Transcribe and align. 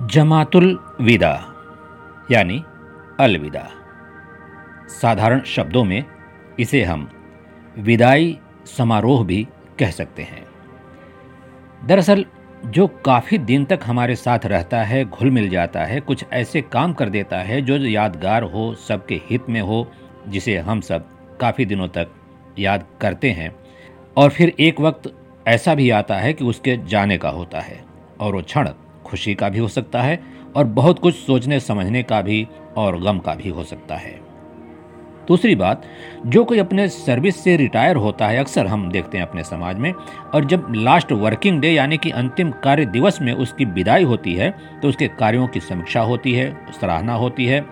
जमातुल 0.00 0.78
विदा, 1.00 1.54
यानी 2.30 2.64
अलविदा 3.20 3.70
साधारण 4.88 5.40
शब्दों 5.40 5.84
में 5.84 6.04
इसे 6.60 6.84
हम 6.84 7.10
विदाई 7.78 8.38
समारोह 8.66 9.24
भी 9.24 9.48
कह 9.78 9.90
सकते 9.90 10.22
हैं। 10.22 10.46
दरअसल, 11.84 12.24
जो 12.66 12.86
काफ़ी 12.86 13.38
दिन 13.38 13.64
तक 13.64 13.80
हमारे 13.84 14.16
साथ 14.16 14.38
रहता 14.44 14.82
है, 14.82 15.04
घुल 15.04 15.30
मिल 15.30 15.48
जाता 15.48 15.80
है, 15.80 16.00
कुछ 16.00 16.24
ऐसे 16.32 16.62
काम 16.62 16.92
कर 16.92 17.08
देता 17.08 17.38
है, 17.38 17.62
जो 17.62 17.76
यादगार 17.76 18.42
हो, 18.42 18.74
सबके 18.74 19.20
हित 19.30 19.48
में 19.48 19.60
हो, 19.60 19.92
जिसे 20.28 20.58
हम 20.58 20.80
सब 20.80 21.08
काफ़ी 21.38 21.64
दिनों 21.64 21.88
तक 21.88 22.08
याद 22.58 22.86
करते 23.00 23.30
हैं, 23.30 23.56
और 24.16 24.30
फिर 24.30 24.52
एक 24.60 24.80
वक्त 24.80 25.14
ऐसा 25.48 25.74
भी 25.74 25.90
आता 25.90 26.14
है 26.14 26.32
कि 26.32 26.44
उसके 26.44 26.76
जाने 26.76 27.18
का 27.18 27.28
होता 27.28 27.60
है, 27.60 27.84
और 28.20 28.34
वो 28.34 28.42
क्षण 28.42 28.68
खुशी 29.04 29.34
का 29.34 29.48
भी 29.48 29.58
हो 29.58 29.68
सकता 29.68 30.02
है 30.02 30.22
और 30.56 30.64
बहुत 30.64 30.98
कुछ 30.98 31.14
सोचने, 31.16 31.60
समझने 31.60 32.02
का 32.02 32.20
भी 32.22 32.46
और 32.76 33.00
गम 33.00 33.18
का 33.18 33.34
भी 33.34 33.48
हो 33.48 33.64
सकता 33.64 33.96
है। 33.96 34.20
दूसरी 35.28 35.54
बात, 35.54 35.82
जो 36.26 36.44
कोई 36.44 36.58
अपने 36.58 36.86
सर्विस 36.88 37.42
से 37.44 37.56
रिटायर 37.56 37.96
होता 37.96 38.26
है, 38.26 38.38
अक्सर 38.38 38.66
हम 38.66 38.90
देखते 38.90 39.18
हैं 39.18 39.26
अपने 39.26 39.42
समाज 39.44 39.78
में, 39.78 39.92
और 40.34 40.44
जब 40.44 40.72
लास्ट 40.76 41.12
वर्किंग 41.12 41.60
डे 41.60 41.70
यानी 41.70 41.96
कि 41.96 42.10
अंतिम 42.10 42.50
कार्य 42.64 42.86
दिवस 42.86 43.20
में 43.22 43.32
उसकी 43.32 43.64
विदाई 43.64 44.04
होती 44.04 44.34
है 44.34 44.50
तो 44.82 44.88
उसके 44.88 45.08
कार्यों 45.08 45.46
की 45.46 45.60
समीक्षा 45.60 46.00
होती 46.00 46.32
है, 46.32 46.50
सराहना 46.80 47.14
होती 47.14 47.46
है, 47.46 47.64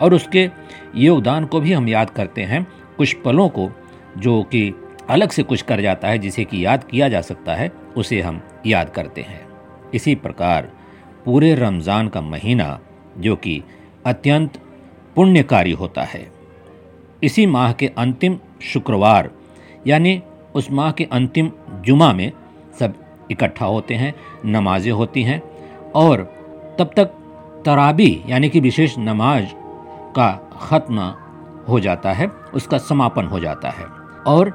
और 0.00 0.14
उसके 0.14 0.48
योगदान 0.96 1.44
को 1.44 1.60
भी 1.60 1.72
हम 1.72 1.88
याद 1.88 2.10
करते 2.10 2.42
हैं। 2.42 2.66
कुछ 2.96 3.12
पलों 3.14 3.48
को, 3.48 3.70
जो 4.18 4.42
कि 4.42 4.72
अलग 5.10 5.30
से 5.30 5.42
कुछ 5.42 5.62
कर 5.62 5.80
जाता 5.80 6.08
है, 6.08 6.18
जिसे 6.18 6.44
कि 6.44 6.64
याद 6.64 6.84
किया 6.84 7.08
जा 7.08 7.20
सकता 7.20 7.54
है, 7.54 7.70
उसे 7.96 8.20
हम 8.20 8.42
याद 8.66 8.90
करते 8.90 9.20
हैं। 9.20 9.46
इसी 9.94 10.14
प्रकार 10.14 10.70
पूरे 11.28 11.54
रमज़ान 11.54 12.08
का 12.08 12.20
महीना, 12.20 12.80
जो 13.18 13.36
कि 13.36 13.62
अत्यंत 14.06 14.52
पुण्यकारी 15.16 15.72
होता 15.72 16.02
है। 16.02 16.32
इसी 17.22 17.46
माह 17.46 17.72
के 17.72 17.86
अंतिम 17.86 18.38
शुक्रवार, 18.62 19.30
यानी 19.86 20.22
उस 20.54 20.70
माह 20.70 20.90
के 20.90 21.04
अंतिम 21.04 21.50
जुमा 21.80 22.12
में 22.12 22.32
सब 22.80 22.94
इकट्ठा 23.30 23.66
होते 23.66 23.94
हैं, 23.94 24.14
नमाजें 24.44 24.92
होती 24.92 25.22
हैं, 25.22 25.42
और 25.94 26.22
तब 26.78 26.90
तक 26.96 27.04
तराबी, 27.64 28.24
यानी 28.28 28.48
कि 28.48 28.60
विशेष 28.60 28.98
नमाज़ 28.98 29.46
का 30.16 30.50
ख़त्म 30.60 31.14
हो 31.68 31.80
जाता 31.80 32.12
है, 32.12 32.26
उसका 32.28 32.78
समापन 32.78 33.24
हो 33.24 33.40
जाता 33.40 33.70
है। 33.70 33.84
और 34.26 34.52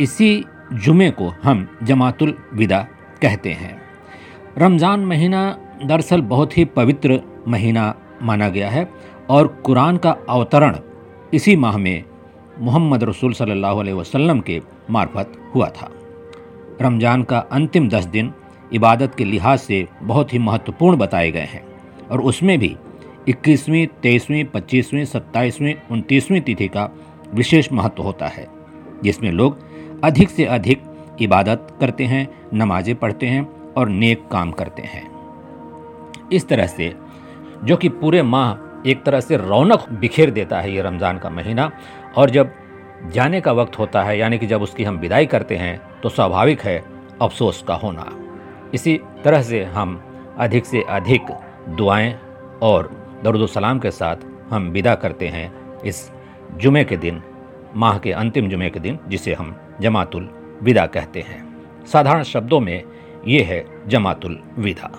इसी 0.00 0.44
जुमे 0.72 1.10
को 1.10 1.34
हम 1.42 1.78
जमातुल 1.82 2.38
विदा 2.54 2.86
कहते 3.22 3.50
हैं। 3.50 3.82
रमज़ान 4.58 5.00
महीना 5.00 5.58
दरअसल 5.84 6.20
बहुत 6.20 6.56
ही 6.58 6.64
पवित्र 6.64 7.20
महीना 7.48 7.94
माना 8.22 8.48
गया 8.48 8.68
है 8.70 8.88
और 9.30 9.46
कुरान 9.64 9.96
का 9.96 10.10
अवतरण 10.28 10.76
इसी 11.34 11.56
माह 11.56 11.76
में 11.78 12.04
मोहम्मद 12.60 13.04
रसूल 13.04 13.32
सल्लल्लाहु 13.32 13.80
अलैहि 13.80 13.96
वसल्लम 13.96 14.40
के 14.40 14.60
मार्फत 14.90 15.32
हुआ 15.54 15.68
था। 15.68 15.90
रमज़ान 16.82 17.22
का 17.22 17.38
अंतिम 17.52 17.88
दस 17.88 18.04
दिन 18.06 18.32
इबादत 18.72 19.14
के 19.14 19.24
लिहाज 19.24 19.58
से 19.58 19.86
बहुत 20.02 20.32
ही 20.32 20.38
महत्वपूर्ण 20.38 20.96
बताए 20.96 21.30
गए 21.30 21.46
हैं 21.46 21.64
और 22.10 22.20
उसमें 22.20 22.58
भी 22.58 22.76
इक्कीसवीं, 23.28 23.86
तेईसवीं, 24.02 24.44
पच्चीसवीं, 24.44 25.04
सत्ताईसवीं, 25.04 25.74
उनतीसवीं 25.90 26.40
तिथि 26.40 26.68
का 26.68 26.88
विशेष 27.34 27.72
महत्व 27.72 28.02
होता 28.02 28.26
है, 28.26 28.46
जिसमें 29.04 29.30
लोग 29.32 29.58
अधिक 30.04 30.30
से 30.30 30.44
अधिक 30.46 30.82
इबादत 31.20 31.66
करते 31.80 32.04
हैं, 32.04 32.28
नमाजें 32.54 32.94
पढ़ते 32.94 33.26
हैं 33.26 33.46
और 33.76 33.88
नेक 33.88 34.28
काम 34.32 34.50
करते 34.50 34.82
हैं। 34.82 35.11
इस 36.32 36.48
तरह 36.48 36.66
से, 36.66 36.94
जो 37.64 37.76
कि 37.76 37.88
पूरे 37.88 38.22
माह 38.22 38.90
एक 38.90 39.02
तरह 39.04 39.20
से 39.20 39.36
रौनक 39.36 39.88
बिखेर 39.92 40.30
देता 40.30 40.60
है 40.60 40.72
ये 40.72 40.82
रमज़ान 40.82 41.18
का 41.18 41.30
महीना। 41.30 41.70
और 42.16 42.30
जब 42.30 42.52
जाने 43.12 43.40
का 43.40 43.52
वक्त 43.52 43.78
होता 43.78 44.02
है, 44.02 44.18
यानी 44.18 44.38
कि 44.38 44.46
जब 44.46 44.62
उसकी 44.62 44.84
हम 44.84 44.98
विदाई 44.98 45.26
करते 45.26 45.56
हैं 45.56 46.00
तो 46.02 46.08
स्वाभाविक 46.08 46.60
है 46.60 46.82
अफसोस 47.22 47.62
का 47.68 47.74
होना। 47.74 48.06
इसी 48.74 49.00
तरह 49.24 49.42
से 49.42 49.62
हम 49.64 50.00
अधिक 50.38 50.66
से 50.66 50.82
अधिक 50.90 51.30
दुआएँ 51.76 52.14
और 52.62 52.90
दरुद 53.24 53.48
सलाम 53.48 53.78
के 53.78 53.90
साथ 53.90 54.16
हम 54.50 54.68
विदा 54.68 54.94
करते 54.94 55.28
हैं 55.28 55.52
इस 55.82 56.10
जुमे 56.56 56.84
के 56.84 56.96
दिन, 56.96 57.22
माह 57.76 57.98
के 57.98 58.12
अंतिम 58.12 58.48
जुमे 58.48 58.70
के 58.70 58.80
दिन, 58.80 58.98
जिसे 59.08 59.34
हम 59.34 59.54
जमातुल 59.80 60.28
विदा 60.62 60.86
कहते 60.86 61.20
हैं। 61.20 61.86
साधारण 61.86 62.22
शब्दों 62.22 62.60
में 62.60 62.82
ये 63.26 63.42
है 63.42 63.64
जमातुल 63.88 64.38
विदा। 64.58 64.90